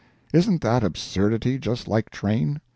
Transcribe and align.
Isn't 0.33 0.61
that 0.61 0.83
absurdity 0.83 1.59
just 1.59 1.87
like 1.87 2.09
Train? 2.09 2.59